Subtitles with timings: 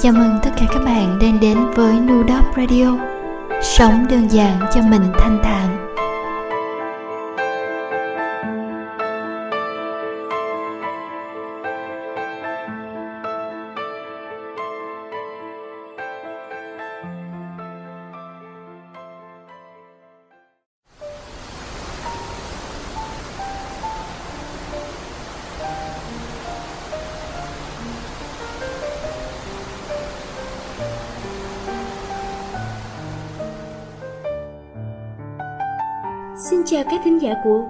[0.00, 2.98] Chào mừng tất cả các bạn đang đến với Nudop Radio.
[3.62, 5.55] Sống đơn giản cho mình thanh thản.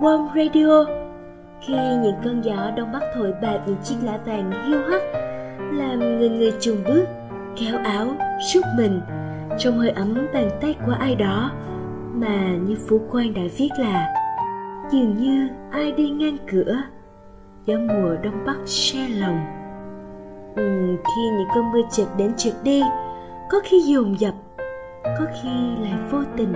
[0.00, 0.84] Warm Radio.
[1.60, 5.02] Khi những cơn gió đông bắc thổi bạt những chiếc lá vàng hiu hắt
[5.72, 7.05] Làm người người chùng bước,
[7.56, 8.06] kéo áo,
[8.52, 9.00] rút mình.
[9.59, 11.50] Trong hơi ấm bàn tay của ai đó
[12.14, 14.14] Mà như Phú Quang đã viết là
[14.92, 16.77] Dường như ai đi ngang cửa
[17.66, 19.38] Gió mùa đông bắc xe lòng.
[20.56, 22.83] Ừ, Khi những cơn mưa chợt đến chợt đi
[23.50, 24.34] Có khi dồn dập
[25.05, 25.50] Có khi
[25.83, 26.53] lại vô tình.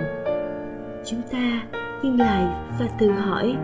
[1.05, 1.61] Chúng ta
[2.03, 2.47] dừng lại
[2.79, 3.55] và tự hỏi,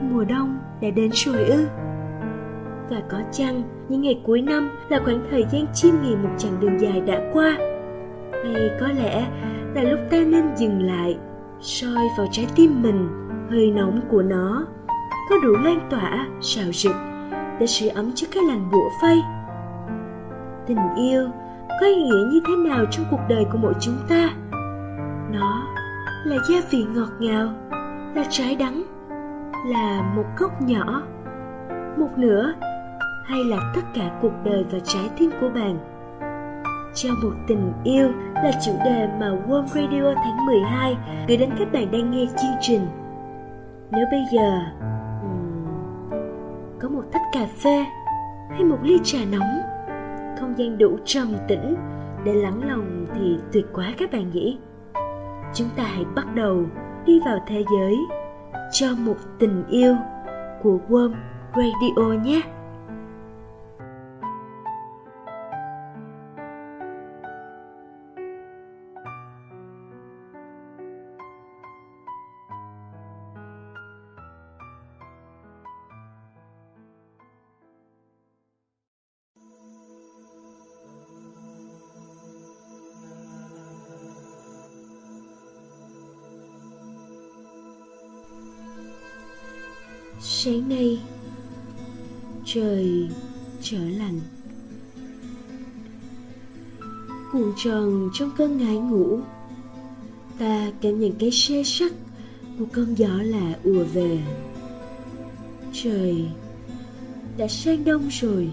[0.00, 1.66] mùa đông đã đến rồi ư?
[2.90, 6.60] Và có chăng những ngày cuối năm là khoảng thời gian chiêm nghiệm một chặng
[6.60, 7.58] đường dài đã qua?
[8.32, 9.26] Hay có lẽ
[9.74, 11.18] là lúc ta nên dừng lại,
[11.60, 13.08] soi vào trái tim mình,
[13.50, 14.66] hơi nóng của nó,
[15.30, 16.94] có đủ lan tỏa sào rực
[17.60, 19.18] để sưởi ấm cho cái lành bủa phây?
[20.66, 21.28] Tình yêu
[21.80, 24.30] có ý nghĩa như thế nào trong cuộc đời của mỗi chúng ta?
[25.32, 25.66] Nó
[26.24, 27.48] là gia vị ngọt ngào
[28.14, 28.82] là trái đắng
[29.66, 31.02] là một gốc nhỏ
[31.98, 32.52] một nửa
[33.24, 35.78] hay là tất cả cuộc đời và trái tim của bạn
[36.94, 40.96] cho một tình yêu là chủ đề mà Warm Radio tháng 12
[41.28, 42.86] gửi đến các bạn đang nghe chương trình.
[43.90, 44.60] Nếu bây giờ
[45.22, 46.10] um,
[46.80, 47.84] có một tách cà phê
[48.50, 49.60] hay một ly trà nóng,
[50.40, 51.74] không gian đủ trầm tĩnh
[52.24, 54.58] để lắng lòng thì tuyệt quá các bạn nhỉ?
[55.54, 56.64] Chúng ta hãy bắt đầu
[57.06, 57.96] đi vào thế giới
[58.72, 59.96] cho một tình yêu
[60.62, 61.12] của Worm
[61.56, 62.42] Radio nhé.
[90.44, 90.98] Sáng nay.
[92.44, 93.08] Trời
[93.62, 94.20] trở lạnh.
[97.32, 99.20] Cuộn tròn trong cơn ngái ngủ,
[100.38, 101.92] ta cảm nhận cái xe sắc
[102.58, 104.18] của cơn gió lạ ùa về.
[105.72, 106.24] Trời
[107.38, 108.50] đã sang đông rồi.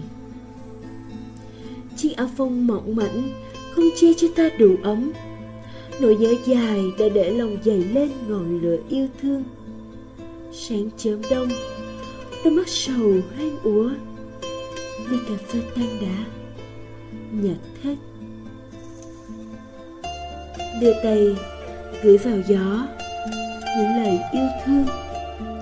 [1.96, 3.30] Chiếc áo phông mỏng mảnh
[3.74, 5.12] không che cho ta đủ ấm.
[6.00, 9.44] Nỗi nhớ dài đã để lòng dày lên ngọn lửa yêu thương.
[10.52, 11.48] Sáng chớm đông
[12.44, 13.90] đôi mắt sầu hoang úa,
[15.08, 16.24] ly cà phê tan đã
[17.32, 17.94] nhạt hết
[20.80, 21.36] đưa tay
[22.02, 22.86] gửi vào gió,
[23.78, 24.86] những lời yêu thương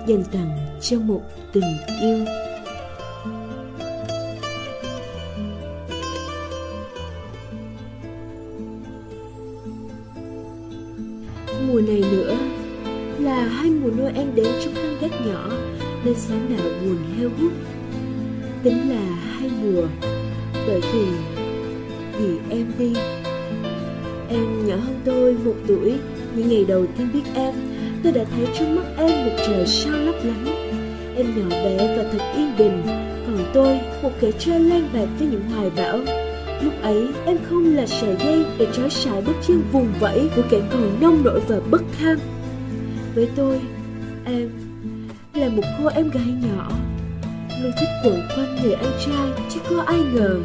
[0.07, 1.21] dành tặng cho một
[1.53, 2.25] tình yêu.
[11.67, 12.37] Mùa này nữa
[13.19, 15.49] là hai mùa Noel đến trong căn gác nhỏ
[16.07, 17.51] nơi sáng nào buồn heo hút.
[18.63, 19.87] Tính là hai mùa
[20.67, 21.05] bởi vì
[22.19, 22.93] vì em đi.
[24.29, 25.93] Em nhỏ hơn tôi một tuổi,
[26.35, 27.55] những ngày đầu tiên biết em,
[28.03, 30.45] tôi đã thấy trong mắt em một trời sao lấp lánh.
[31.17, 32.81] Em nhỏ bé và thật yên bình,
[33.25, 35.99] còn tôi một kẻ chơi lan bạc với những hoài bão.
[36.61, 40.43] Lúc ấy, em không là sợi dây để trói sải bước chân vùng vẫy của
[40.49, 42.17] kẻ còn nông nổi và bất kham.
[43.15, 43.59] Với tôi,
[44.25, 44.49] em
[45.37, 46.71] là một cô em gái nhỏ.
[47.61, 50.39] Luôn thích quẩn quanh người anh trai chứ có ai ngờ.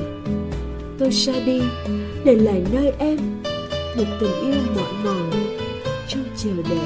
[0.99, 1.61] Tôi xa đi,
[2.25, 3.19] để lại nơi em.
[3.97, 5.31] Một tình yêu mỏi mòn
[6.09, 6.79] trong chờ đợi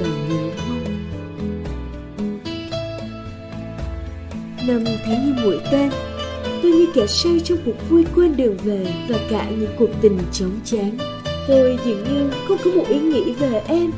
[0.00, 0.84] và nhớ mong.
[4.68, 5.90] Năm tháng như mũi tên,
[6.62, 10.18] tôi như kẻ say trong cuộc vui quên đường về và cả những cuộc tình
[10.32, 10.98] chóng chán.
[11.48, 13.90] Tôi dường như không có một ý nghĩ về em,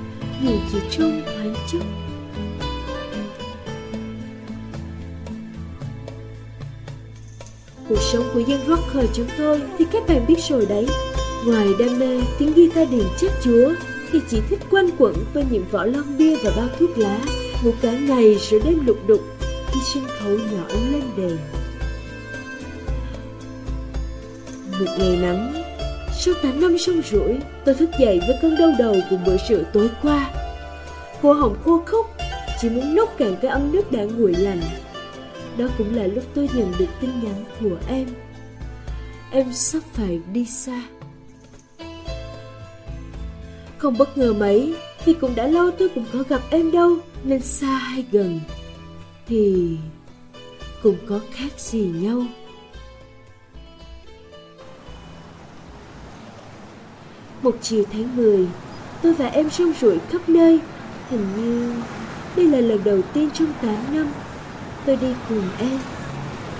[0.42, 1.82] dù chỉ trong thoáng chốc.
[7.94, 10.86] Cuộc sống của dân rocker chúng tôi thì các bạn biết rồi đấy.
[11.46, 13.72] Ngoài đam mê tiếng guitar điện chất chúa,
[14.12, 17.18] thì chỉ thích quanh quẩn bên những vỏ lon bia và bao thuốc lá.
[17.64, 21.36] Ngủ cả ngày rồi đêm lục đục khi sân khấu nhỏ lên đèn
[24.78, 25.54] Một ngày nắng,
[26.20, 29.60] Sau 8 năm sông rủi, Tôi thức dậy với cơn đau đầu của bữa rượu
[29.72, 30.30] tối qua.
[31.22, 32.16] Cô họng khô khốc
[32.60, 34.60] Chỉ muốn nốc cạn cái ấm nước đã nguội lạnh.
[35.58, 38.08] Đó cũng là lúc tôi nhận được tin nhắn của em.
[39.30, 40.82] Em sắp phải đi xa.
[43.78, 44.74] Không bất ngờ mấy
[45.04, 48.40] Thì cũng đã lâu tôi cũng có gặp em đâu, Nên xa hay gần
[49.26, 49.76] Thì
[50.82, 52.22] cũng có khác gì nhau.
[57.42, 58.46] Một chiều tháng 10
[59.02, 60.60] Tôi và em rong ruổi khắp nơi.
[61.10, 61.74] Hình như
[62.36, 64.06] đây là lần đầu tiên trong 8 năm
[64.86, 65.78] Tôi đi cùng em.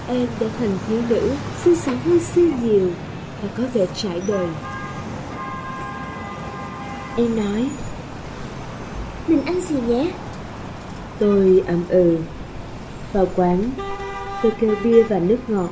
[0.09, 1.33] Em đã thành thiếu nữ
[1.65, 2.91] Xinh xắn hơn xưa nhiều
[3.43, 4.47] Và có vẻ trải đời.
[7.17, 7.69] Em nói
[9.27, 10.11] Mình ăn gì nhé?
[11.19, 12.19] Tôi ậm ừ.
[13.13, 13.71] Vào quán
[14.43, 15.71] Tôi kêu bia và nước ngọt.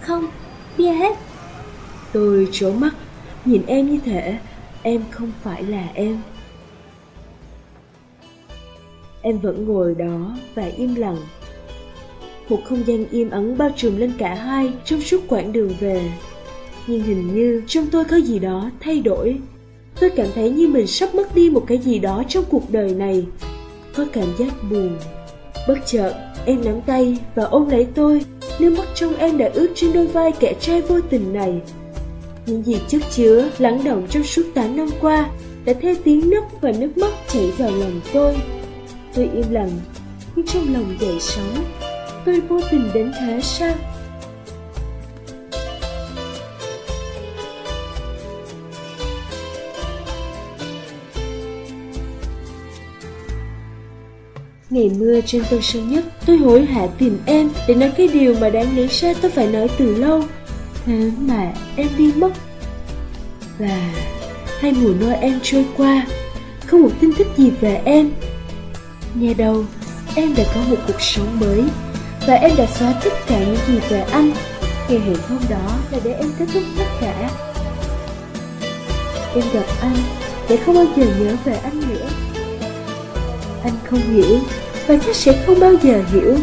[0.00, 0.26] Không,
[0.78, 1.16] bia hết.
[2.12, 2.94] Tôi trố mắt
[3.44, 4.38] Nhìn em như thể
[4.82, 6.18] Em không phải là em.
[9.22, 11.16] Em vẫn ngồi đó và im lặng.
[12.48, 16.10] Một không gian im ắng bao trùm lên cả hai Trong suốt quãng đường về.
[16.86, 19.36] Nhưng hình như trong tôi có gì đó thay đổi.
[20.00, 22.94] Tôi cảm thấy như mình sắp mất đi một cái gì đó trong cuộc đời
[22.94, 23.26] này.
[23.96, 24.98] Có cảm giác buồn.
[25.68, 26.14] Bất chợt
[26.46, 28.20] em nắm tay và ôm lấy tôi
[28.58, 31.60] Nước mắt trong em đã ướt trên đôi vai kẻ trai vô tình này.
[32.46, 35.30] Những gì chất chứa lắng động trong suốt 8 năm qua
[35.64, 38.36] đã theo tiếng nấc và nước mắt chảy vào lòng tôi.
[39.14, 39.70] Tôi im lặng,
[40.36, 41.64] nhưng trong lòng dậy sóng.
[42.24, 43.74] Tôi vô tình đến thế sao?
[54.70, 58.34] Ngày mưa trên tân sơn nhất, tôi hối hả tìm em để nói cái điều
[58.40, 60.22] mà đáng lý ra tôi phải nói từ lâu.
[60.86, 62.32] Thế mà em đi mất.
[63.58, 63.92] Và
[64.60, 66.06] hai mùa Noel trôi qua
[66.66, 68.12] Không một tin tức gì về em.
[69.14, 69.64] Nghe đâu
[70.14, 71.64] em đã có một cuộc sống mới.
[72.26, 74.32] Và em đã xóa tất cả những gì về anh.
[74.88, 77.30] Ngày hẹn hôm đó là để em kết thúc tất cả.
[79.34, 79.96] Em gặp anh
[80.48, 82.08] để không bao giờ nhớ về anh nữa.
[83.62, 84.38] Anh không hiểu
[84.86, 86.36] và chắc sẽ không bao giờ hiểu.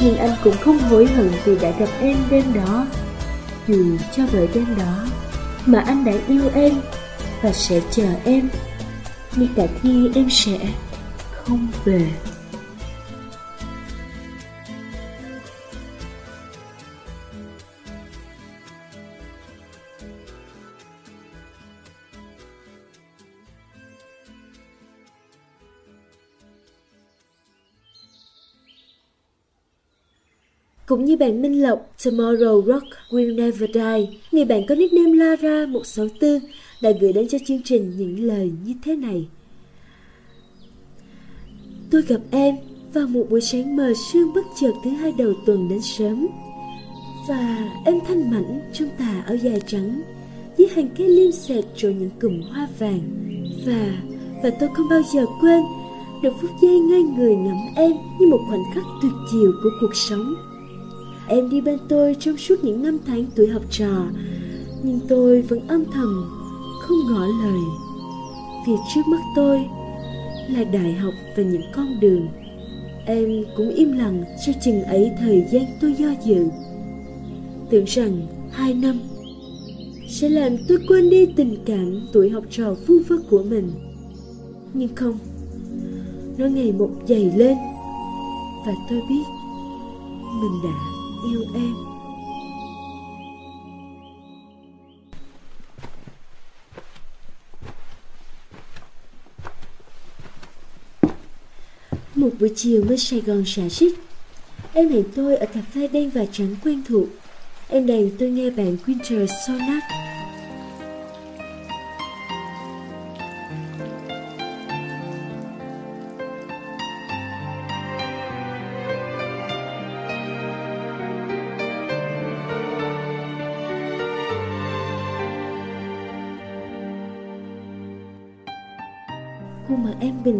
[0.00, 2.86] Nhưng anh cũng không hối hận vì đã gặp em đêm đó.
[3.68, 5.06] Dù cho bởi đêm đó
[5.66, 6.72] mà anh đã yêu em
[7.42, 8.48] và sẽ chờ em.
[9.36, 10.58] Nhưng cả khi em sẽ
[11.32, 12.06] không về.
[30.92, 35.66] Cũng như bạn Minh Lộc, Tomorrow Rock Will Never Die, người bạn có nickname Lara
[35.66, 36.50] 164
[36.80, 39.28] đã gửi đến cho chương trình những lời như thế này.
[41.90, 42.56] Tôi gặp em
[42.94, 46.28] vào một buổi sáng mờ sương bất chợt thứ hai đầu tuần đến sớm.
[47.28, 50.02] Và em thanh mảnh trong tà áo dài trắng,
[50.56, 53.00] dưới hàng cây liêm xẹt trội những cụm hoa vàng.
[53.66, 54.02] Và,
[54.42, 55.62] và tôi không bao giờ quên
[56.22, 59.96] được phút giây ngây người ngắm em như một khoảnh khắc tuyệt diệu của cuộc
[59.96, 60.34] sống
[61.28, 64.04] em đi bên tôi trong suốt những năm tháng tuổi học trò.
[64.82, 66.30] Nhưng tôi vẫn âm thầm,
[66.80, 67.60] không ngỏ lời.
[68.66, 69.64] Vì trước mắt tôi
[70.48, 72.28] là đại học và những con đường.
[73.06, 76.46] Em cũng im lặng cho chừng ấy thời gian tôi do dự.
[77.70, 79.00] Tưởng rằng hai năm
[80.08, 83.72] sẽ làm tôi quên đi tình cảm tuổi học trò vu vơ của mình.
[84.74, 85.18] Nhưng không
[86.38, 87.56] nó ngày một dày lên
[88.66, 89.24] và tôi biết
[90.40, 90.91] mình đã
[91.30, 91.74] yêu em.
[102.14, 103.98] Một buổi chiều mới Sài Gòn xả xích
[104.74, 107.06] Em hẹn tôi ở cà phê đen và trắng quen thuộc.
[107.68, 109.82] Em đàn tôi nghe bạn Winter Sonat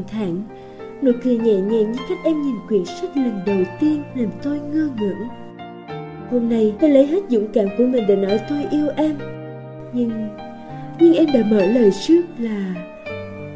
[0.02, 0.42] bình thản
[1.02, 4.61] nụ cười nhẹ nhàng như cách em nhìn quyển sách lần đầu tiên làm tôi
[4.61, 5.28] ngơ ngẩn
[6.32, 9.16] hôm nay tôi lấy hết dũng cảm của mình để nói tôi yêu em.
[9.92, 10.11] Nhưng
[10.99, 12.75] nhưng em đã mở lời trước là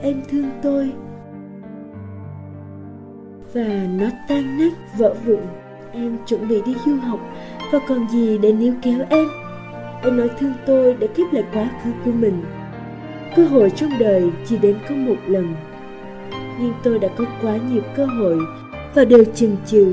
[0.03, 0.91] em thương tôi.
[3.53, 5.41] Và nó tan nát, vỡ vụn.
[5.93, 7.21] Em chuẩn bị đi du học.
[7.73, 9.27] Và còn gì để níu kéo em?
[10.03, 12.43] Em nói thương tôi để kiếp lại quá khứ của mình.
[13.37, 15.55] Cơ hội trong đời chỉ đến có một lần
[16.59, 18.39] nhưng tôi đã có quá nhiều cơ hội
[18.95, 19.93] và đều chần chừ.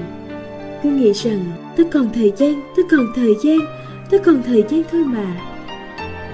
[0.84, 1.40] Cứ nghĩ rằng,
[1.78, 3.60] tôi còn thời gian, tôi còn thời gian,
[4.10, 5.26] tôi còn thời gian thôi mà.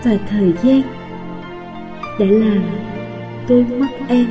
[0.03, 0.81] Và thời gian
[2.19, 2.63] đã làm
[3.47, 4.27] tôi mất em.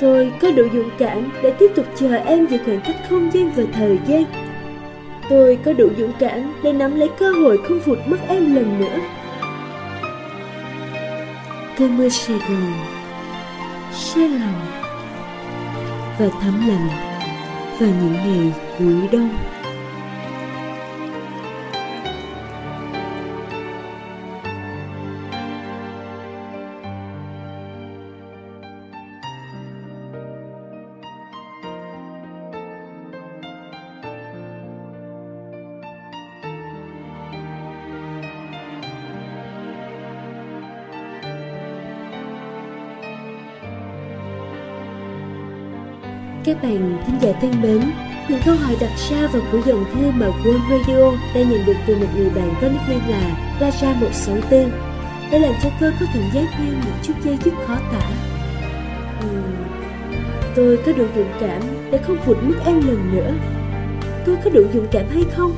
[0.00, 3.50] Tôi có đủ dũng cảm để tiếp tục chờ em về khoảng cách không gian
[3.56, 4.24] và thời gian.
[5.30, 8.78] Tôi có đủ dũng cảm để nắm lấy cơ hội không vụt mất em lần
[8.80, 8.98] nữa.
[11.78, 12.97] Cơn mưa sài gòn
[13.98, 14.60] se lòng
[16.18, 16.88] và thấm lạnh
[17.80, 19.57] vào những ngày cuối đông.
[46.62, 47.80] Các bạn thính giả thân mến,
[48.28, 51.76] những câu hỏi đặt ra vào cuối dòng thư mà World Radio đã nhận được
[51.86, 54.70] từ một người bạn có nickname là Raja 164
[55.32, 58.10] đã làm cho tôi có cảm giác như một chút dây dứt khó tả.
[59.20, 59.28] Ừ,
[60.56, 63.32] tôi có đủ dũng cảm để không vụt mất em lần nữa.
[64.26, 65.52] Tôi có đủ dũng cảm hay không?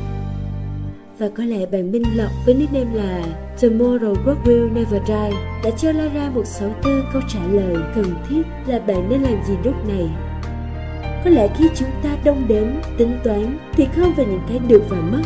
[1.19, 3.23] Và có lẽ bạn Minh Lộc với nickname là
[3.61, 5.33] Tomorrow God Will Never Die
[5.65, 9.75] đã cho Lara 164 câu trả lời cần thiết là bạn nên làm gì lúc
[9.89, 10.09] này
[11.25, 12.67] có lẽ khi chúng ta đông đếm,
[12.99, 15.23] tính toán thì không về những cái được và mất.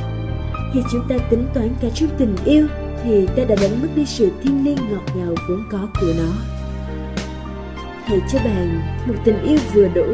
[0.74, 2.66] Khi chúng ta tính toán cả trong tình yêu
[3.04, 6.32] thì ta đã đánh mất đi sự thiêng liêng ngọt ngào vốn có của nó.
[8.04, 10.04] Hãy cho bạn một tình yêu vừa đủ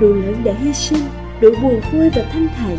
[0.00, 0.98] đủ lớn để hy sinh,
[1.40, 2.76] đủ buồn vui và thanh thản.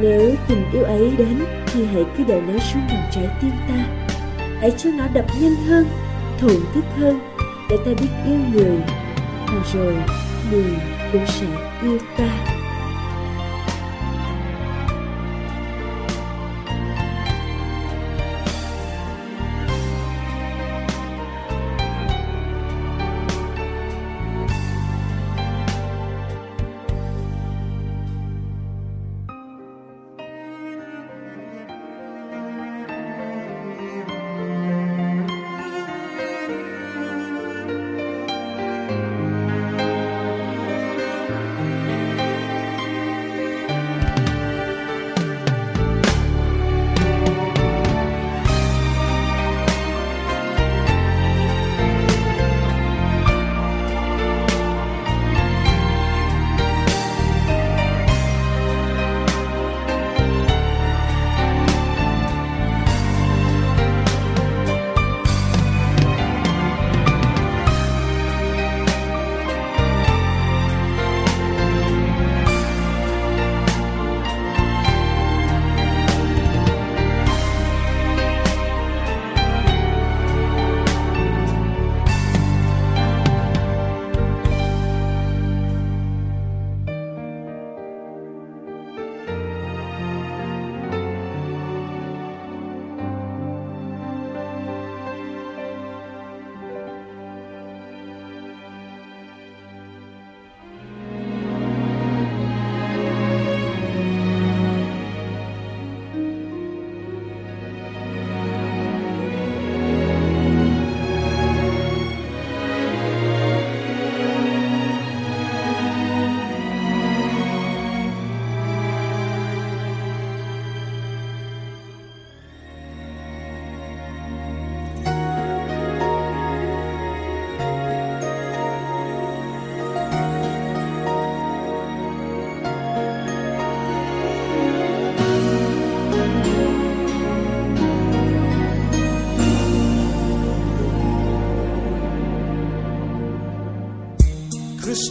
[0.00, 3.86] Nếu tình yêu ấy đến thì hãy cứ để nó xuống động trái tim ta.
[4.60, 5.86] Hãy cho nó đập nhanh hơn,
[6.38, 7.18] thổn thức hơn
[7.70, 8.78] để ta biết yêu người.
[9.46, 9.94] Và rồi
[10.50, 10.72] người
[11.12, 11.46] cũng sẽ
[11.82, 12.55] yêu ta.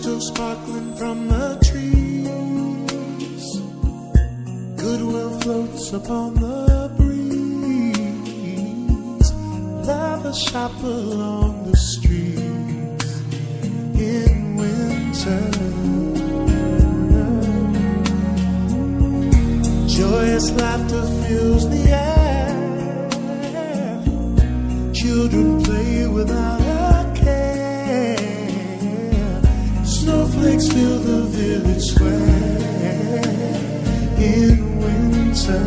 [0.05, 3.45] Crystal sparkling from the trees.
[4.77, 7.31] Goodwill floats upon the breeze.
[9.87, 12.37] Love a shop along the street
[13.99, 15.51] in winter.
[19.87, 22.53] Joyous laughter fills the air.
[24.93, 26.64] Children play without
[30.59, 32.11] snowflakes fill the village square
[34.17, 35.63] in winter.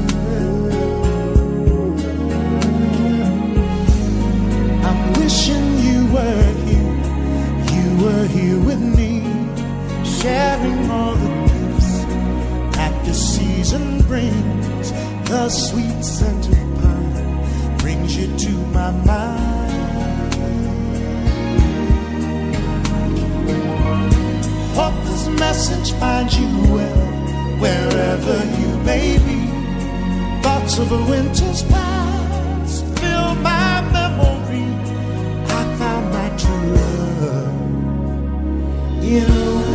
[4.86, 6.96] I'm wishing you were here,
[7.74, 9.22] you were here with me,
[10.04, 12.04] sharing all the gifts
[12.76, 14.92] that the season brings.
[15.28, 19.57] The sweet scent of pine brings you to my mind.
[24.78, 29.40] Hope this message finds you well, wherever you may be.
[30.40, 34.68] Thoughts of a winter's past fill my memory.
[35.58, 37.58] I found my true love
[39.02, 39.67] in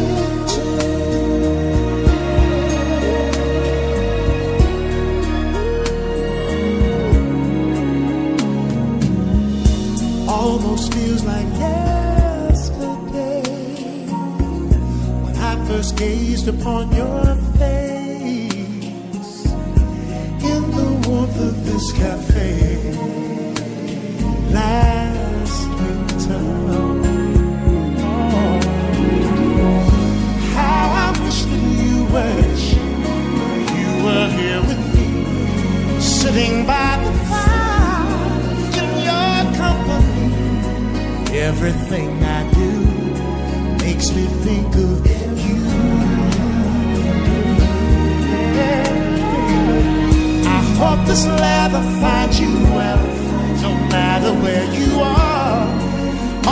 [16.04, 17.24] gazed upon your
[17.60, 18.54] face
[20.52, 22.54] in the warmth of this cafe
[24.58, 26.44] last winter.
[30.58, 31.98] How I wish that you
[33.80, 35.08] you were here with me,
[36.02, 38.42] sitting by the fire
[38.82, 40.28] in your company.
[41.50, 42.74] Everything I do
[43.86, 45.13] makes me think of
[50.84, 53.04] hope this leather finds you well,
[53.66, 55.64] no matter where you are.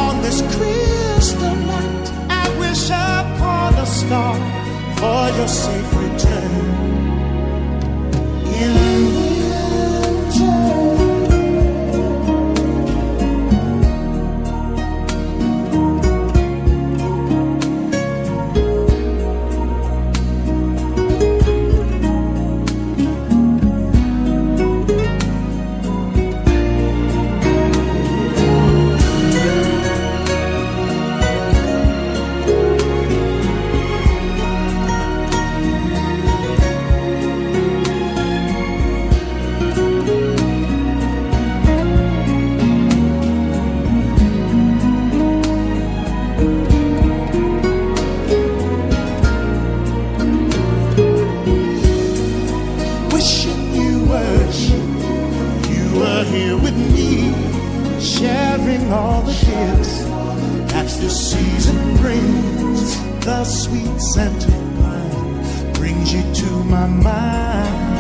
[0.04, 4.36] On this crystal night, I wish upon a star
[5.00, 6.54] for your safe return.
[8.64, 9.31] In
[56.32, 57.34] here with me,
[58.00, 60.04] sharing all the gifts
[60.72, 62.98] that this season brings.
[63.26, 67.92] The sweet scent of pine brings you to my mind.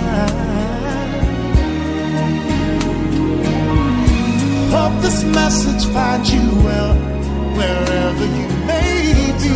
[4.71, 6.95] Hope this message finds you well,
[7.57, 9.55] wherever you may be.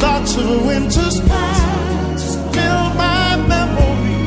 [0.00, 4.20] Thoughts of winter's past fill my memory.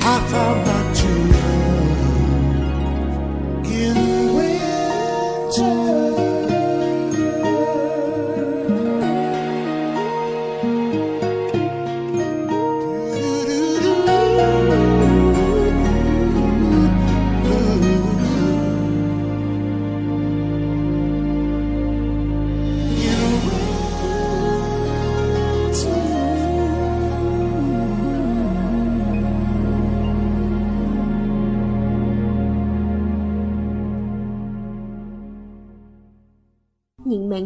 [0.00, 1.55] I found my true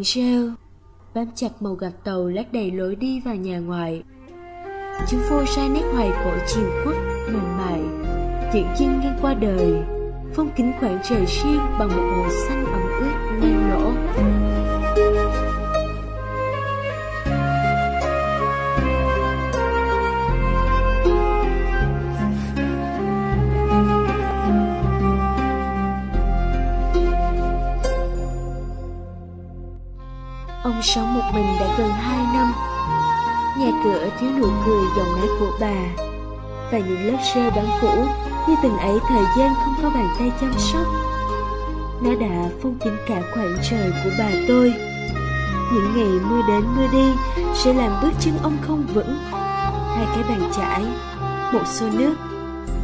[0.01, 0.51] những rêu
[1.13, 4.03] bám chặt màu gạch tàu lát đầy lối đi vào nhà ngoài
[5.09, 6.95] chúng phô ra nét hoài cổ chìm khuất,
[7.33, 7.81] mềm mại.
[8.53, 9.73] Chuyện chinh ngang qua đời,
[10.35, 12.80] phong kính khoảng trời riêng bằng một màu xanh ấm
[30.95, 32.53] sống một mình đã gần hai năm.
[33.57, 35.75] Nhà cửa thiếu nụ cười, giọng nói của bà
[36.71, 38.05] Và những lớp sơ bán phủ
[38.47, 40.87] Như từng ấy thời gian không có bàn tay chăm sóc.
[42.01, 44.73] Nó đã phong kín cả khoảng trời của bà tôi.
[45.73, 47.11] Những ngày mưa đến mưa đi,
[47.55, 49.17] Sẽ làm bước chân ông không vững.
[49.95, 50.83] Hai cái bàn chải,
[51.53, 52.15] Một xô nước,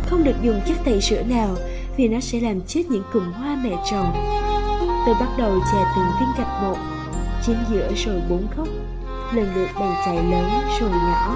[0.09, 1.55] Không được dùng chất tẩy rửa nào
[1.97, 4.13] Vì nó sẽ làm chết những cụm hoa mẹ trồng.
[5.05, 6.96] Tôi bắt đầu chè từng viên gạch một
[7.47, 8.67] chính giữa rồi bốn khóc
[9.33, 11.35] lần lượt bàn chạy lớn rồi nhỏ.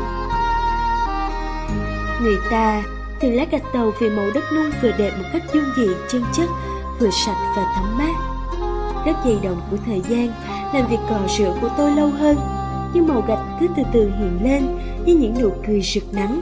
[2.21, 2.84] Người ta
[3.21, 6.24] thường lá gạch tàu vì màu đất nung vừa đẹp một cách dung dị, chân
[6.34, 6.50] chất,
[7.00, 8.15] vừa sạch và thấm mát.
[9.06, 10.34] Các dày đồng của thời gian
[10.74, 12.38] làm việc cò rửa của tôi lâu hơn,
[12.93, 16.41] nhưng màu gạch cứ từ từ hiện lên như những nụ cười rực nắng.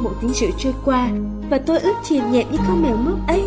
[0.00, 1.08] Một tiếng rưỡi trôi qua
[1.50, 3.42] và tôi ướt chìm nhẹ như con mèo mướp ấy.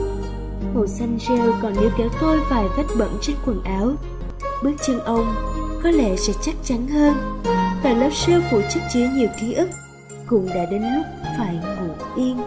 [0.75, 3.91] Màu xanh rêu còn níu kéo tôi vài vết bẩn trên quần áo
[4.63, 5.35] bước chân ông
[5.83, 7.41] có lẽ sẽ chắc chắn hơn.
[7.83, 9.69] Và lớp rêu phủ chất chứa nhiều ký ức
[10.27, 11.05] cũng đã đến lúc
[11.37, 12.37] phải ngủ yên.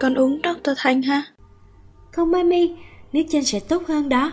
[0.00, 0.70] Con uống Dr.
[0.76, 1.22] Thanh ha?
[2.12, 2.76] Không mami,
[3.12, 4.32] nước chanh sẽ tốt hơn đó.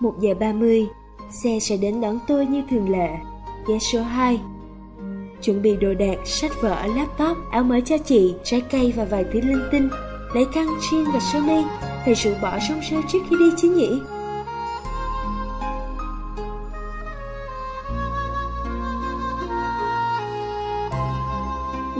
[0.00, 0.86] Một giờ ba mươi
[1.30, 3.08] Xe sẽ đến đón tôi như thường lệ.
[3.68, 4.40] Ghé số 2
[5.42, 9.24] Chuẩn bị đồ đạc, sách vở, laptop, áo mới cho chị, trái cây và vài
[9.32, 9.90] thứ linh tinh
[10.34, 11.62] Lấy căng, chiên và sơ mi
[12.04, 13.88] Phải rượu bỏ sông sơ trước khi đi chứ nhỉ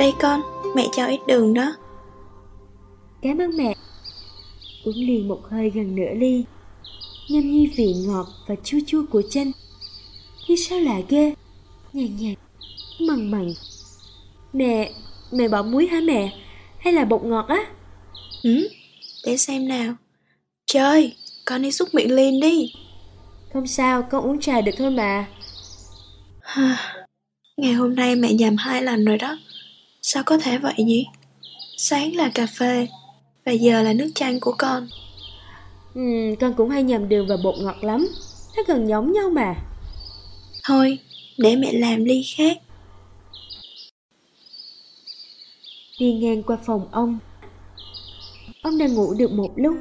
[0.00, 0.40] Đây con,
[0.74, 1.72] mẹ cho ít đường đó.
[3.22, 3.74] Cảm ơn mẹ.
[4.84, 6.44] Uống liền một hơi gần nửa ly.
[7.28, 9.50] Nhâm nhi vị ngọt và chua chua của chanh.
[10.48, 11.34] Như sao lạ ghê.
[11.92, 12.38] Nhàn nhạt,
[13.00, 13.52] mặn mặn.
[14.52, 14.92] Mẹ,
[15.32, 16.38] mẹ bỏ muối hả mẹ?
[16.78, 17.66] Hay là bột ngọt á?
[18.42, 18.68] Ừ,
[19.26, 19.94] để xem nào.
[20.66, 22.72] Trời, con đi xúc miệng liền đi.
[23.52, 25.28] Không sao, con uống trà được thôi mà.
[27.56, 29.38] Ngày hôm nay mẹ nhầm hai lần rồi đó.
[30.02, 31.06] Sao có thể vậy nhỉ?
[31.76, 32.88] Sáng là cà phê
[33.44, 34.88] Và giờ là nước chanh của con.
[35.94, 36.00] Ừ,
[36.40, 38.08] Con cũng hay nhầm đường và bột ngọt lắm.
[38.56, 39.54] Nó gần giống nhau mà.
[40.64, 40.98] Thôi,
[41.38, 42.58] để mẹ làm ly khác.
[45.98, 47.18] Đi ngang qua phòng ông
[48.62, 49.76] Ông đang ngủ được một lúc.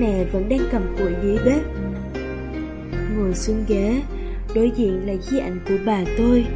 [0.00, 1.62] Mẹ vẫn đang cầm củi dưới bếp.
[3.16, 4.02] Ngồi xuống ghế,
[4.54, 6.46] Đối diện là di ảnh của bà tôi.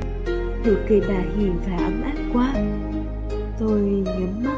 [0.66, 2.55] Nụ cười bà hiền và ấm áp quá.
[3.59, 4.57] Tôi nhắm mắt.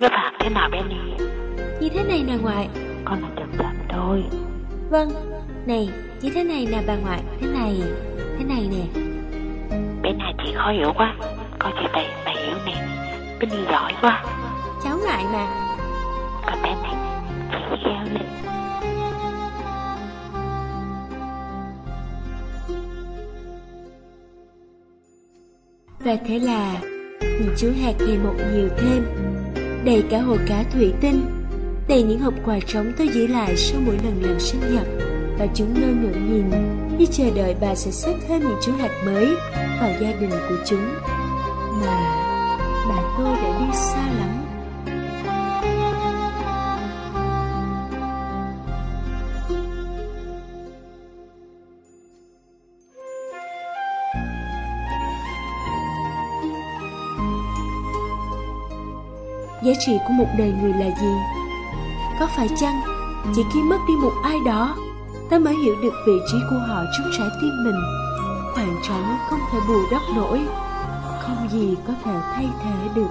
[0.00, 1.11] Với bạn thế nào Benny?
[1.82, 2.68] Như thế này nè ngoại.
[3.04, 4.22] Con là chậm chậm thôi.
[4.90, 5.08] Vâng.
[5.66, 5.88] Này
[6.20, 7.22] như thế này nè bà ngoại.
[7.40, 7.82] Thế này
[8.38, 9.00] Thế này nè.
[10.02, 11.16] Bên này chị khó hiểu quá.
[11.58, 12.86] Coi chị tay bà hiểu nè.
[13.40, 14.24] Benny giỏi quá.
[14.84, 15.46] Cháu ngại mà.
[16.46, 16.94] Còn bên này
[17.50, 18.26] Chị gheo lên
[26.04, 26.80] Và thế là
[27.58, 29.04] chú hạt ngày một nhiều thêm.
[29.84, 31.41] Đầy cả hồ cá thủy tinh
[31.88, 34.86] Đầy những hộp quà trống tôi giữ lại sau mỗi lần làm sinh nhật.
[35.38, 36.50] Và chúng ngơ ngẩn nhìn,
[36.98, 39.26] Như chờ đợi bà sẽ xếp thêm những chú hạt mới
[39.80, 40.94] vào gia đình của chúng.
[41.80, 42.18] Mà
[42.88, 44.28] bà tôi đã đi xa lắm.
[59.64, 61.41] Giá trị của một đời người là gì?
[62.22, 62.80] Có phải chăng
[63.34, 64.76] chỉ khi mất đi một ai đó
[65.30, 67.80] ta mới hiểu được vị trí của họ trong trái tim mình?
[68.54, 70.40] Khoảng trống không thể bù đắp nổi,
[71.20, 73.08] không gì có thể thay thế được.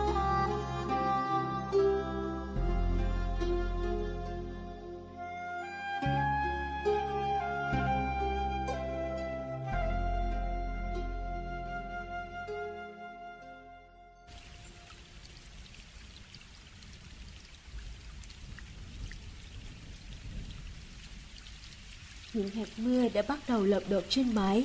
[22.33, 24.63] Những hạt mưa đã bắt đầu lợp đột trên mái.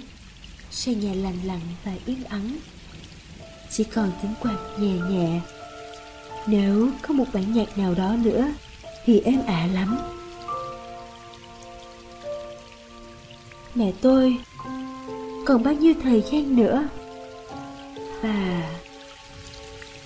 [0.70, 2.56] Xây nhà lành lặng và yên ắng.
[3.70, 5.40] Chỉ còn tiếng quạt nhẹ nhẹ.
[6.46, 8.48] Nếu có một bản nhạc nào đó nữa,
[9.04, 9.98] thì êm ả lắm.
[13.74, 14.36] Mẹ tôi,
[15.46, 16.88] còn bao nhiêu thời gian nữa?
[18.22, 18.70] Và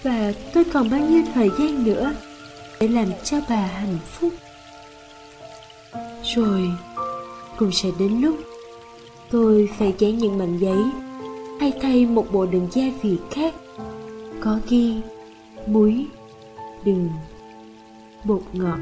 [0.03, 2.13] và tôi còn bao nhiêu thời gian nữa
[2.81, 4.35] để làm cho bà hạnh phúc?
[6.25, 6.71] Rồi
[7.61, 8.37] cũng sẽ đến lúc
[9.31, 10.79] tôi phải dán những mảnh giấy
[11.61, 13.55] hay thay một bộ đường gia vị khác.
[14.41, 14.97] Có ghi,
[15.67, 16.07] muối
[16.85, 17.09] đường
[18.25, 18.79] bột ngọt.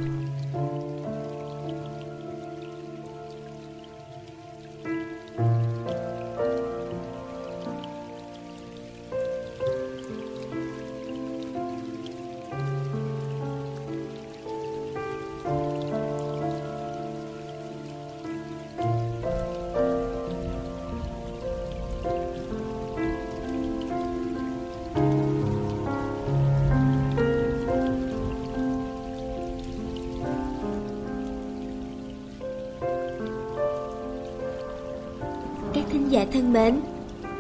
[36.09, 36.81] Thính giả thân mến,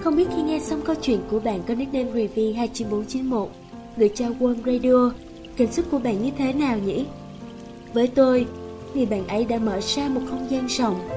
[0.00, 3.48] không biết khi nghe xong câu chuyện của bạn có nickname review 29491
[3.96, 5.12] gửi cho World Radio,
[5.56, 7.06] cảm xúc của bạn như thế nào nhỉ?
[7.94, 8.46] Với tôi,
[8.94, 11.08] người bạn ấy đã mở ra một không gian rộng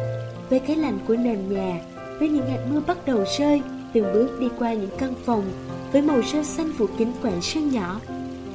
[0.49, 1.81] với cái lạnh của nền nhà,
[2.19, 3.61] với những hạt mưa bắt đầu rơi,
[3.93, 5.43] từng bước đi qua những căn phòng
[5.91, 7.99] với màu rêu xanh phủ kín quảng sân nhỏ.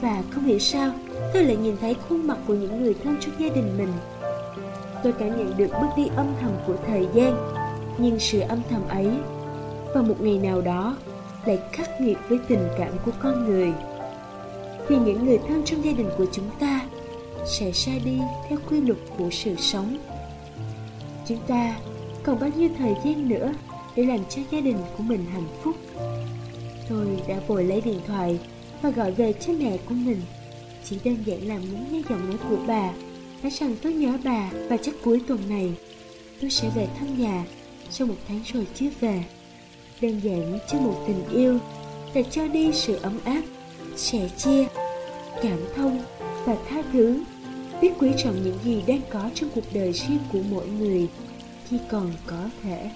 [0.00, 0.92] Và không hiểu sao,
[1.34, 3.92] tôi lại nhìn thấy khuôn mặt của những người thân trong gia đình mình.
[5.02, 7.55] Tôi cảm nhận được bước đi âm thầm của thời gian,
[7.98, 9.08] nhưng sự âm thầm ấy,
[9.94, 10.96] vào một ngày nào đó,
[11.46, 13.72] lại khắc nghiệt với tình cảm của con người.
[14.88, 16.80] thì những người thân trong gia đình của chúng ta
[17.46, 19.96] sẽ ra đi theo quy luật của sự sống,
[21.28, 21.76] chúng ta
[22.22, 23.52] còn bao nhiêu thời gian nữa
[23.96, 25.76] để làm cho gia đình của mình hạnh phúc?
[26.88, 28.38] Tôi đã vội lấy điện thoại
[28.82, 30.20] và gọi về cho mẹ của mình.
[30.84, 32.92] Chỉ đơn giản là muốn nghe giọng nói của bà.
[33.42, 35.72] Nói rằng tôi nhớ bà và chắc cuối tuần này
[36.40, 37.44] tôi sẽ về thăm nhà
[37.90, 39.24] sau một tháng rồi chưa về
[40.00, 41.58] đơn giản cho một tình yêu
[42.14, 43.42] để cho đi sự ấm áp,
[43.96, 44.66] sẻ chia,
[45.42, 46.02] cảm thông
[46.44, 47.22] và tha thứ.
[47.82, 51.08] Biết quý trọng những gì đang có trong cuộc đời riêng của mỗi người
[51.68, 52.90] khi còn có thể.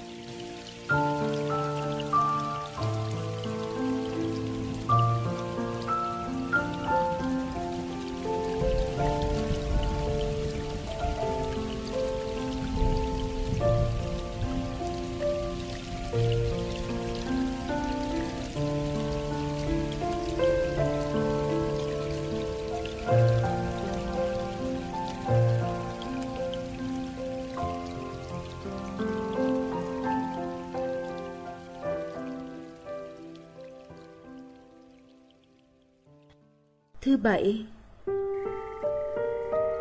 [37.11, 37.65] Thứ bảy.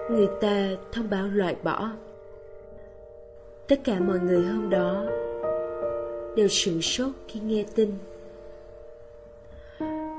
[0.10, 1.90] Người ta thông báo loại bỏ.
[3.68, 5.06] Tất cả mọi người hôm đó
[6.36, 7.92] Đều sửng sốt khi nghe tin.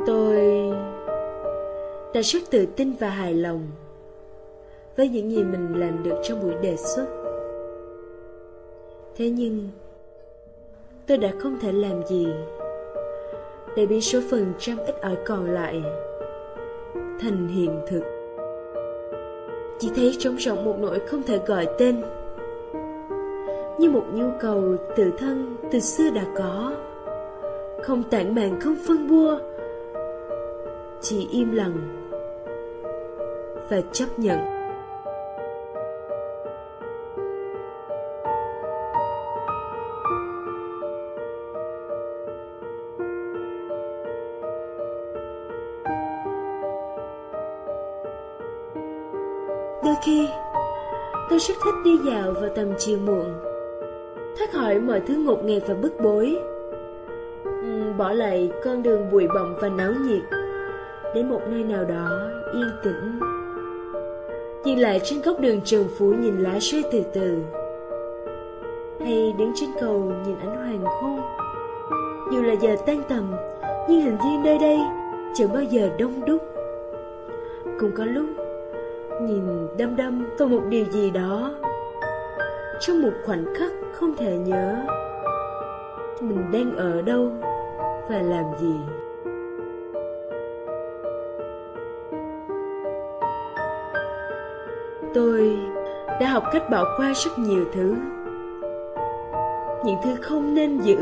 [0.07, 0.37] Tôi
[2.14, 3.66] đã rất tự tin và hài lòng
[4.96, 7.07] với những gì mình làm được trong buổi đề xuất.
[9.16, 9.68] Thế nhưng,
[11.07, 12.27] tôi đã không thể làm gì
[13.77, 15.83] để biến số phần trăm ít ỏi còn lại
[17.20, 18.02] thành hiện thực.
[19.78, 22.02] Chỉ thấy trống rỗng một nỗi không thể gọi tên.
[23.78, 26.72] Như một nhu cầu tự thân từ xưa đã có.
[27.83, 29.38] Không tản mạn, không phân bua.
[31.00, 32.06] Chỉ im lặng
[33.70, 34.60] và chấp nhận.
[50.04, 50.28] Khi
[51.30, 53.34] Tôi rất thích đi dạo vào tầm chiều muộn.
[54.38, 56.38] Thoát khỏi mọi thứ ngột ngạt và bức bối.
[57.98, 60.22] Bỏ lại con đường bụi bặm và náo nhiệt.
[61.14, 62.08] Đến một nơi nào đó
[62.54, 63.20] yên tĩnh.
[64.64, 67.42] Dừng lại trên góc đường trường phú nhìn lá rơi từ từ.
[69.00, 71.20] Hay đứng trên cầu nhìn ánh hoàng hôn
[72.32, 73.34] Dù là giờ tan tầm,
[73.88, 74.78] Nhưng hình như nơi đây
[75.34, 76.42] chẳng bao giờ đông đúc.
[77.80, 78.26] Cũng có lúc
[79.20, 81.50] nhìn đăm đăm vào một điều gì đó.
[82.80, 84.76] Trong một khoảnh khắc không thể nhớ,
[86.20, 87.30] mình đang ở đâu
[88.09, 88.74] và làm gì.
[95.14, 95.59] Tôi
[96.20, 97.94] đã học cách bỏ qua rất nhiều thứ.
[99.85, 100.96] Những thứ không nên giữ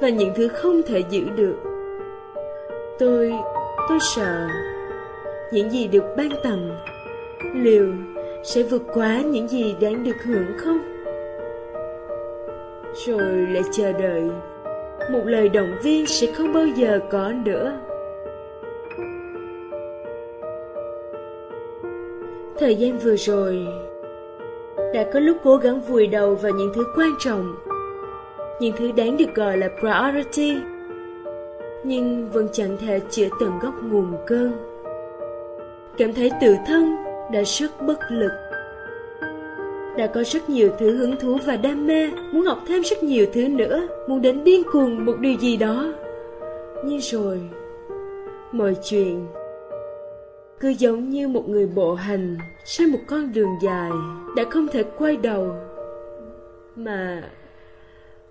[0.00, 1.56] và những thứ không thể giữ được.
[2.98, 3.32] Tôi
[3.88, 4.48] tôi sợ
[5.52, 6.70] những gì được ban tặng
[7.54, 7.92] liệu
[8.42, 10.78] sẽ vượt quá những gì đáng được hưởng không?
[13.06, 14.30] Rồi lại chờ đợi.
[15.12, 17.72] Một lời động viên sẽ không bao giờ có nữa.
[22.58, 23.66] Thời gian vừa rồi,
[24.94, 27.54] đã có lúc cố gắng vùi đầu vào những thứ quan trọng,
[28.60, 30.56] những thứ đáng được gọi là priority,
[31.84, 34.52] nhưng vẫn chẳng thể chữa tận gốc nguồn cơn.
[35.98, 38.32] Cảm thấy tự thân đã rất bất lực.
[39.98, 43.26] Đã có rất nhiều thứ hứng thú và đam mê, muốn học thêm rất nhiều
[43.32, 45.92] thứ nữa, muốn đến điên cuồng một điều gì đó.
[46.84, 47.40] Nhưng rồi,
[48.52, 49.26] mọi chuyện
[50.60, 53.90] cứ giống như một người bộ hành trên một con đường dài,
[54.36, 55.54] đã không thể quay đầu.
[56.76, 57.22] Mà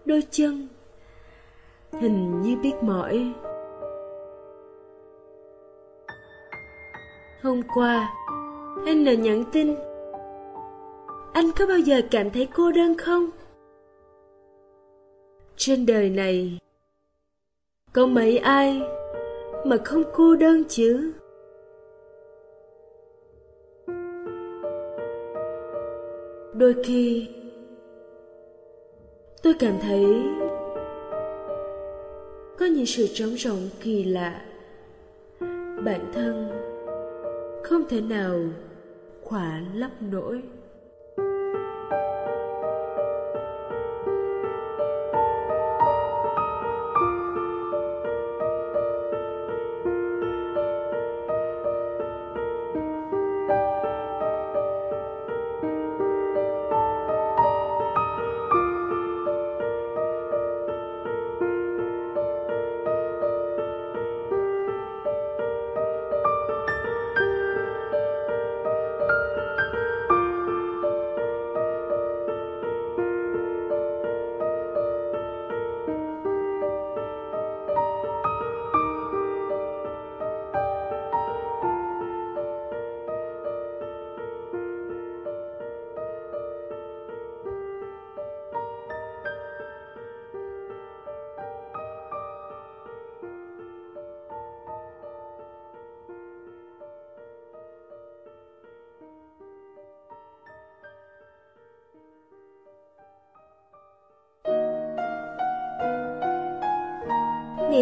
[0.05, 0.67] đôi chân
[2.01, 3.33] hình như biết mỏi.
[7.43, 8.09] Hôm qua
[8.85, 9.75] N nhắn tin
[11.33, 13.29] Anh có bao giờ cảm thấy cô đơn không?
[15.55, 16.59] Trên đời này,
[17.93, 18.81] Có mấy ai
[19.65, 21.13] Mà không cô đơn chứ?
[26.53, 27.29] Đôi khi,
[29.43, 30.05] tôi cảm thấy
[32.59, 34.41] có những sự trống rỗng kỳ lạ
[35.85, 36.49] bản thân
[37.63, 38.35] không thể nào
[39.33, 40.41] khỏa lấp nỗi.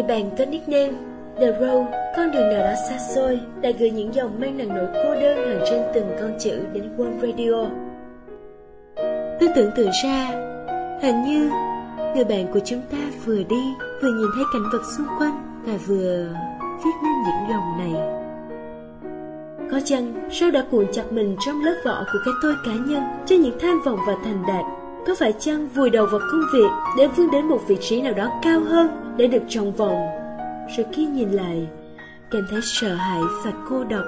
[0.02, 0.92] Người bạn có nickname
[1.40, 1.86] The Road,
[2.16, 5.48] con đường nào đó xa xôi, đã gửi những dòng mang nặng nỗi cô đơn
[5.48, 7.68] hàng trên từng con chữ đến World Radio.
[9.40, 10.30] Tôi tưởng tượng ra,
[11.02, 11.50] hình như
[12.14, 13.62] người bạn của chúng ta vừa đi,
[14.02, 16.28] vừa nhìn thấy cảnh vật xung quanh và vừa
[16.84, 18.02] viết nên những dòng này.
[19.70, 23.02] Có chăng sao đã cuộn chặt mình trong lớp vỏ của cái tôi cá nhân
[23.26, 24.64] cho những tham vọng và thành đạt
[25.06, 28.12] có phải chăng vùi đầu vào công việc để vươn đến một vị trí nào
[28.12, 30.06] đó cao hơn để được trong vòng.
[30.76, 31.66] Rồi khi nhìn lại,
[32.30, 34.04] cảm thấy sợ hãi và cô độc.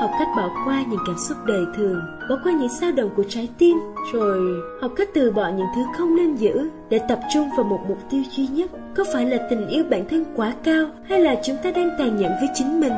[0.00, 3.24] Học cách bỏ qua những cảm xúc đời thường, bỏ qua những dao động của
[3.28, 3.78] trái tim,
[4.12, 7.80] rồi học cách từ bỏ những thứ không nên giữ để tập trung vào một
[7.88, 8.70] mục tiêu duy nhất.
[8.96, 12.16] Có phải là tình yêu bản thân quá cao hay là chúng ta đang tàn
[12.16, 12.92] nhẫn với chính mình?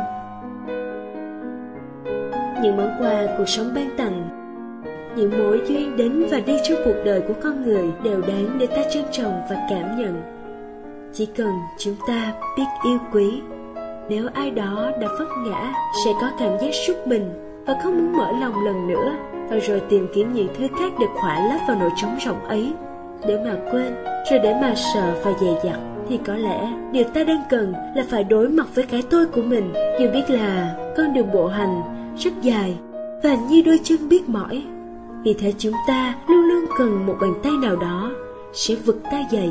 [2.63, 4.29] Những món quà cuộc sống ban tặng,
[5.17, 8.67] những mối duyên đến và đi trong cuộc đời của con người đều đáng để
[8.67, 10.37] ta trân trọng và cảm nhận
[11.17, 13.41] chỉ cần chúng ta biết yêu quý.
[14.09, 15.73] Nếu ai đó đã vấp ngã,
[16.05, 17.31] sẽ có cảm giác sút mình
[17.67, 19.13] và không muốn mở lòng lần nữa.
[19.51, 22.73] Và rồi tìm kiếm những thứ khác để khỏa lấp vào nỗi trống rỗng ấy.
[23.27, 23.95] Để mà quên,
[24.31, 28.05] rồi để mà sợ và dè dặt, thì có lẽ điều ta đang cần là
[28.11, 29.73] phải đối mặt với cái tôi của mình.
[30.01, 31.83] Dù biết là con đường bộ hành
[32.19, 32.77] rất dài
[33.23, 34.65] và như đôi chân biết mỏi.
[35.25, 38.11] Vì thế chúng ta luôn luôn cần một bàn tay nào đó
[38.53, 39.51] sẽ vực ta dậy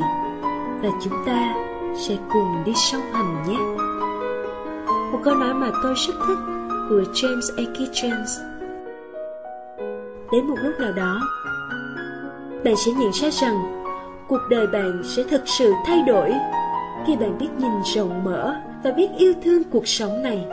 [0.82, 1.54] và chúng ta
[1.96, 3.58] sẽ cùng đi song hành nhé.
[5.12, 6.38] Một câu nói mà tôi rất thích
[6.88, 7.64] của James A.
[7.72, 8.40] Kitchens.
[10.32, 11.20] Đến một lúc nào đó,
[12.64, 13.82] bạn sẽ nhận ra rằng
[14.28, 16.32] cuộc đời bạn sẽ thực sự thay đổi
[17.06, 20.44] khi bạn biết nhìn rộng mở và biết yêu thương cuộc sống này.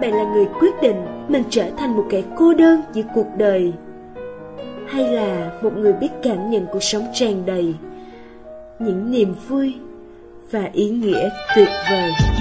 [0.00, 3.72] Bạn là người quyết định mình trở thành một kẻ cô đơn giữa cuộc đời
[4.88, 7.74] hay là một người biết cảm nhận cuộc sống tràn đầy
[8.78, 9.74] những niềm vui
[10.50, 12.33] và ý nghĩa tuyệt vời.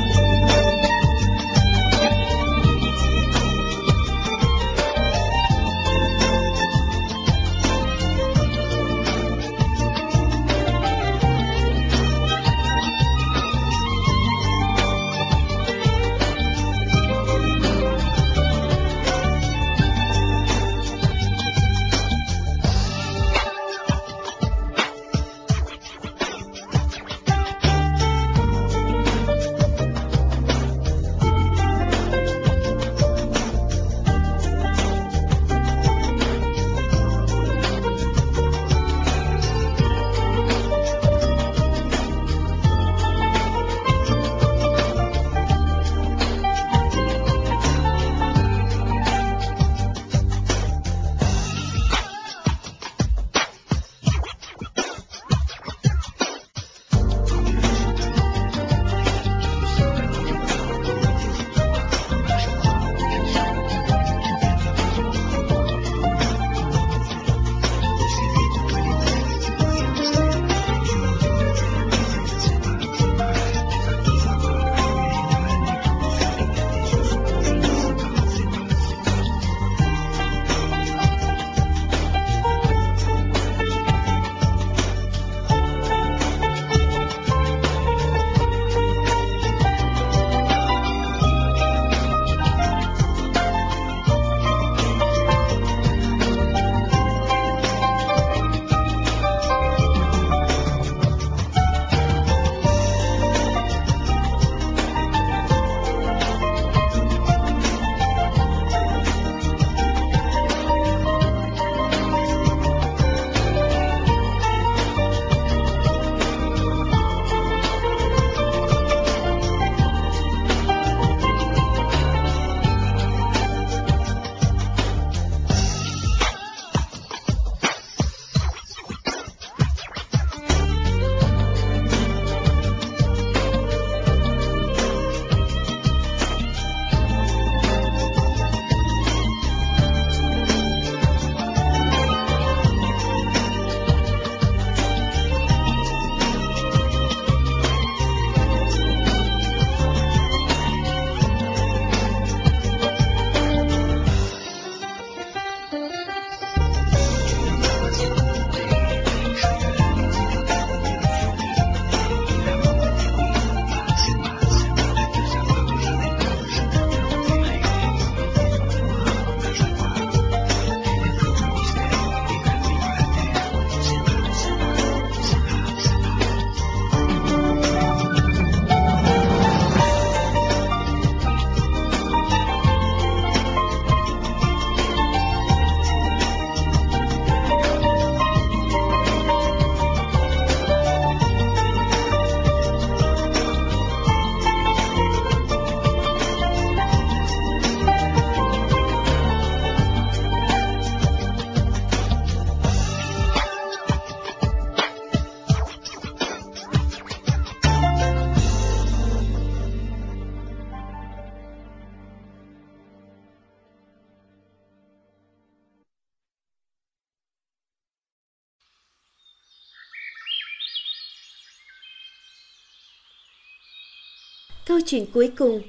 [224.94, 225.62] Chuyện cuối cùng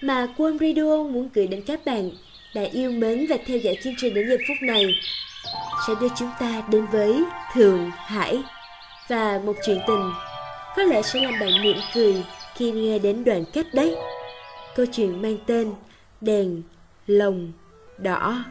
[0.00, 2.10] mà Quân Radio muốn gửi đến các bạn,
[2.54, 4.86] đã yêu mến và theo dõi chương trình đến giờ phút này,
[5.86, 7.22] sẽ đưa chúng ta đến với
[7.54, 8.42] Thượng Hải
[9.08, 10.10] và một chuyện tình
[10.76, 12.24] có lẽ sẽ làm bạn mỉm cười
[12.54, 13.96] khi nghe đến đoạn kết đấy.
[14.76, 15.72] Câu chuyện mang tên
[16.20, 16.62] Đèn
[17.06, 17.52] Lồng
[17.98, 18.44] Đỏ.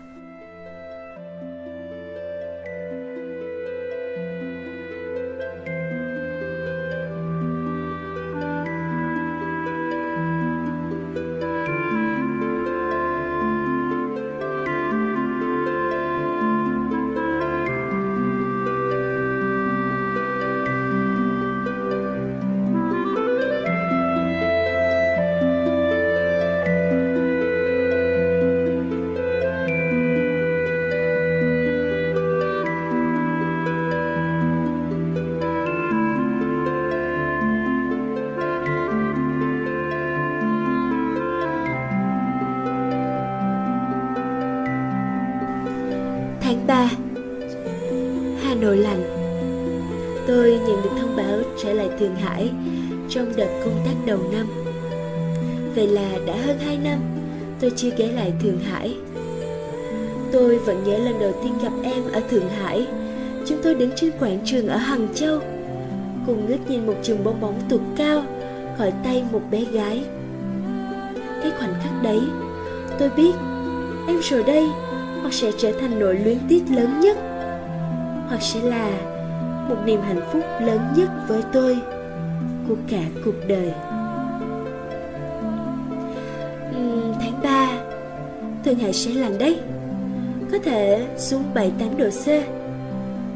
[52.01, 52.49] Thượng Hải
[53.09, 54.47] trong đợt công tác đầu năm.
[55.75, 56.99] Vậy là đã hơn 2 năm
[57.59, 58.95] tôi chưa ghé lại Thượng Hải.
[60.31, 62.87] Tôi vẫn nhớ lần đầu tiên gặp em ở Thượng Hải.
[63.47, 65.39] Chúng tôi đứng trên quảng trường ở Hằng Châu,
[66.25, 68.23] Cùng ngước nhìn một chùm bong bóng tụt cao
[68.77, 70.03] khỏi tay một bé gái.
[71.43, 72.19] Cái khoảnh khắc đấy,
[72.99, 73.31] Tôi biết
[74.07, 74.67] em rồi đây
[75.21, 77.17] hoặc sẽ trở thành nỗi luyến tiếc lớn nhất,
[78.27, 79.10] hoặc sẽ là
[79.69, 81.77] một niềm hạnh phúc lớn nhất với tôi
[82.67, 83.71] của cả cuộc đời.
[86.77, 87.69] Uhm, tháng 3
[88.65, 89.59] Thượng Hải sẽ lạnh đấy.
[90.51, 92.25] Có thể xuống 7-8 độ C.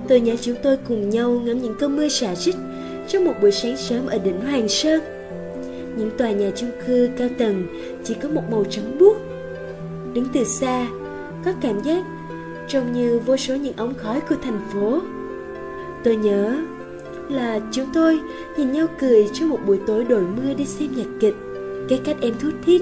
[0.07, 2.55] Tôi nhớ chúng tôi cùng nhau ngắm những cơn mưa xả rích
[3.07, 5.01] Trong một buổi sáng sớm ở đỉnh Hoàng Sơn.
[5.97, 7.67] Những tòa nhà chung cư cao tầng
[8.03, 9.17] chỉ có một màu trắng buốt.
[10.13, 10.87] Đứng từ xa
[11.45, 12.05] có cảm giác
[12.67, 15.01] trông như vô số những ống khói của thành phố.
[16.05, 16.61] Tôi nhớ
[17.29, 18.19] là chúng tôi
[18.57, 21.35] nhìn nhau cười trong một buổi tối đổi mưa đi xem nhạc kịch.
[21.89, 22.81] Cái cách em thút thít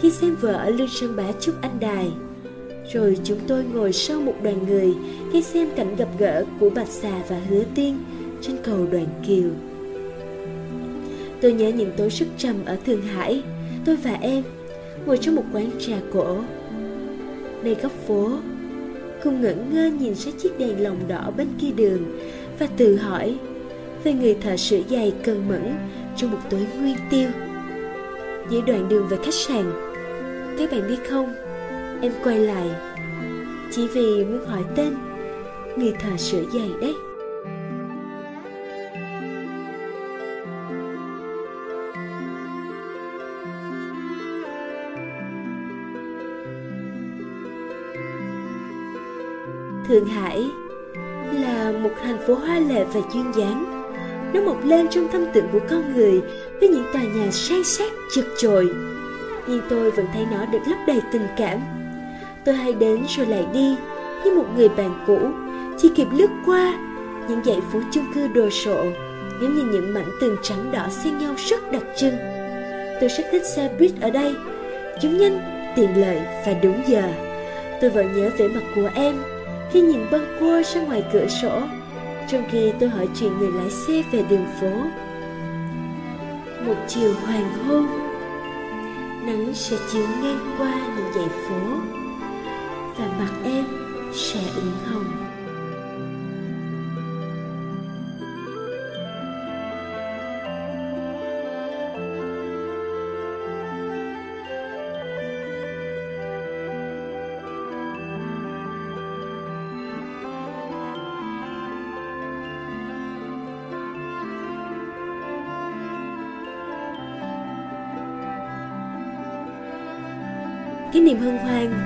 [0.00, 2.10] khi xem vợ ở lưng sân bá Trúc Anh Đài.
[2.92, 4.94] Rồi chúng tôi ngồi sau một đoàn người
[5.32, 7.98] khi xem cảnh gặp gỡ của Bạch Xà và Hứa Tiên
[8.40, 9.50] trên cầu Đoàn Kiều.
[11.40, 13.42] Tôi nhớ những tối sức trầm ở Thượng Hải,
[13.84, 14.42] tôi và em
[15.06, 16.36] ngồi trong một quán trà cổ
[17.62, 18.30] nơi góc phố
[19.24, 22.20] cùng ngẩn ngơ nhìn sát chiếc đèn lồng đỏ bên kia đường
[22.60, 23.38] và tự hỏi
[24.04, 25.74] về người thợ sửa giày cần mẫn
[26.16, 27.28] trong một tối nguyên tiêu.
[28.50, 29.72] Giữa đoạn đường về khách sạn,
[30.58, 31.34] các bạn biết không?
[32.02, 32.70] Em quay lại,
[33.70, 34.94] chỉ vì muốn hỏi tên
[35.76, 36.94] người thợ sửa giày đấy.
[49.88, 50.44] Thượng Hải
[51.82, 53.80] một thành phố hoa lệ và duyên dáng.
[54.34, 56.20] Nó mọc lên trong tâm tưởng của con người
[56.60, 58.68] với những tòa nhà sang sát chật chội.
[59.46, 61.58] Nhưng tôi vẫn thấy nó được lấp đầy tình cảm.
[62.44, 63.76] Tôi hay đến rồi lại đi
[64.24, 65.18] như một người bạn cũ,
[65.78, 66.74] chỉ kịp lướt qua
[67.28, 68.84] những dãy phố chung cư đồ sộ,
[69.40, 72.14] giống như những mảnh tường trắng đỏ xen nhau rất đặc trưng.
[73.00, 74.34] Tôi rất thích xe buýt ở đây,
[75.02, 75.40] chúng nhanh,
[75.76, 77.02] tiện lợi và đúng giờ.
[77.80, 79.14] Tôi vẫn nhớ vẻ mặt của em
[79.72, 81.60] khi nhìn băng cua ra ngoài cửa sổ,
[82.28, 84.70] trong khi tôi hỏi chuyện người lái xe về đường phố,
[86.66, 87.86] một chiều hoàng hôn,
[89.26, 91.60] nắng sẽ chiếu ngang qua những dãy phố
[92.98, 93.64] và mặt em
[94.14, 95.09] sẽ ửng hồng.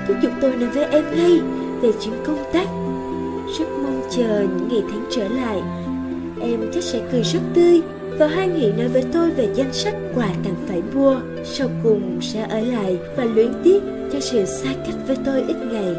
[0.07, 1.39] Thúc giục tôi nói với em ngay
[1.81, 2.67] về chuyến công tác.
[3.59, 5.61] Rất mong chờ những ngày tháng trở lại.
[6.41, 7.81] Em chắc sẽ cười rất tươi
[8.19, 11.15] và hoan hỉ nói với tôi về danh sách quà tặng phải mua.
[11.43, 13.79] Sau cùng sẽ ở lại và luyến tiếc
[14.13, 15.95] cho sự xa cách với tôi ít ngày.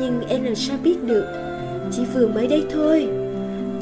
[0.00, 1.24] Nhưng em làm sao biết được?
[1.92, 3.06] Chỉ vừa mới đây thôi.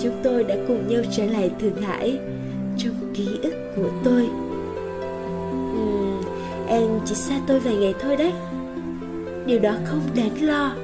[0.02, 2.18] Chúng tôi đã cùng nhau trở lại Thượng Hải
[2.78, 4.28] Trong ký ức của tôi.
[6.68, 8.32] Em chỉ xa tôi vài ngày thôi đấy
[9.46, 10.74] điều đó không đáng lo.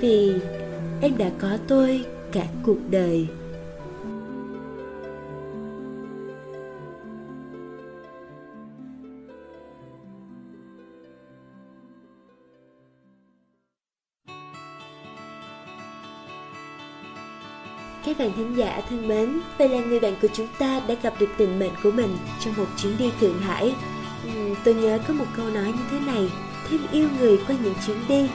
[0.00, 0.34] Vì
[1.00, 3.28] em đã có tôi cả cuộc đời.
[18.04, 21.14] Các bạn thính giả thân mến, vậy là người bạn của chúng ta đã gặp
[21.20, 23.74] được tình mệnh của mình trong một chuyến đi Thượng Hải.
[24.64, 26.28] Tôi nhớ có một câu nói như thế này,
[26.72, 28.28] thêm yêu người qua những chuyến đi.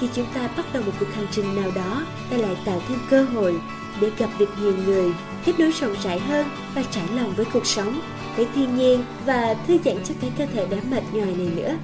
[0.00, 2.98] Khi chúng ta bắt đầu một cuộc hành trình nào đó, ta lại tạo thêm
[3.10, 3.54] cơ hội
[4.00, 5.12] để gặp được nhiều người,
[5.44, 8.00] kết nối rộng rãi hơn và trải lòng với cuộc sống,
[8.36, 11.74] với thiên nhiên và thư giãn cho cái cơ thể đã mệt nhòi này nữa.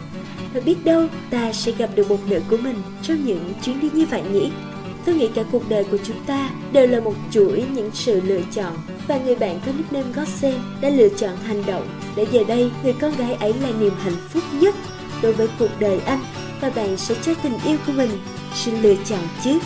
[0.54, 3.88] Và biết đâu ta sẽ gặp được một nửa của mình trong những chuyến đi
[3.92, 4.50] như vậy nhỉ?
[5.04, 8.40] Tôi nghĩ cả cuộc đời của chúng ta đều là một chuỗi những sự lựa
[8.52, 8.76] chọn
[9.08, 12.94] và người bạn có nickname Godsend đã lựa chọn hành động để giờ đây người
[13.00, 14.74] con gái ấy là niềm hạnh phúc nhất
[15.24, 16.24] đối với cuộc đời anh,
[16.60, 18.10] và bạn sẽ cho tình yêu của mình
[18.54, 19.58] sự lựa chọn chứ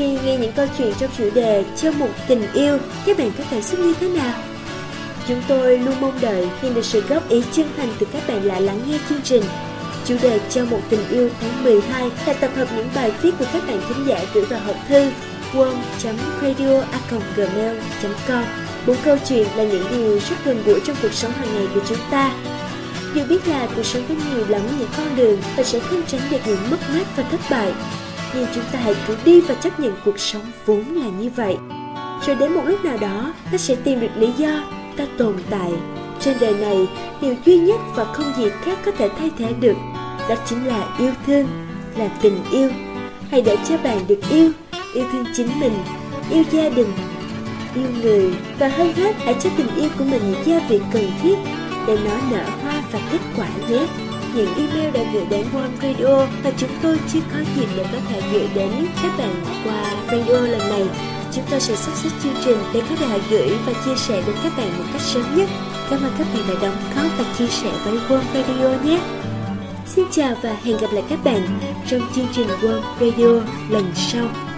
[0.00, 3.44] khi nghe những câu chuyện trong chủ đề Trong một tình yêu, các bạn có
[3.50, 4.34] cảm xúc như thế nào?
[5.28, 8.44] Chúng tôi luôn mong đợi nhận được sự góp ý chân thành từ các bạn
[8.44, 9.42] lạ lắng nghe chương trình.
[10.04, 13.44] Chủ đề Trong một tình yêu tháng 12 là tập hợp những bài viết của
[13.52, 15.10] các bạn thính giả gửi vào hộp thư
[15.52, 18.44] world.radio.gmail.com
[18.86, 21.80] Bốn câu chuyện là những điều rất gần gũi trong cuộc sống hàng ngày của
[21.88, 22.34] chúng ta
[23.14, 26.20] dù biết là cuộc sống có nhiều lắm những con đường và sẽ không tránh
[26.30, 27.72] được những mất mát và thất bại,
[28.34, 31.56] nhưng chúng ta hãy cứ đi và chấp nhận cuộc sống vốn là như vậy.
[32.26, 34.64] Rồi đến một lúc nào đó, ta sẽ tìm được lý do
[34.96, 35.70] ta tồn tại.
[36.20, 36.88] Trên đời này,
[37.20, 39.76] điều duy nhất và không gì khác có thể thay thế được,
[40.28, 41.46] đó chính là yêu thương,
[41.96, 42.70] là tình yêu.
[43.30, 44.50] Hãy để cho bạn được yêu,
[44.94, 45.72] yêu thương chính mình,
[46.30, 46.92] yêu gia đình,
[47.74, 51.10] yêu người và hơn hết hãy cho tình yêu của mình những gia vị cần
[51.22, 51.36] thiết
[51.86, 53.86] để nó nở hoa và kết quả nhé
[54.34, 57.98] những email đã gửi đến One Radio và chúng tôi chưa có dịp để có
[58.08, 58.70] thể gửi đến
[59.02, 60.84] các bạn qua radio lần này.
[61.32, 64.36] Chúng tôi sẽ sắp xếp chương trình để có thể gửi và chia sẻ đến
[64.42, 65.48] các bạn một cách sớm nhất.
[65.90, 69.00] Cảm ơn các bạn đã đóng góp và chia sẻ với One Radio nhé.
[69.86, 73.28] Xin chào và hẹn gặp lại các bạn trong chương trình One Radio
[73.70, 74.49] lần sau.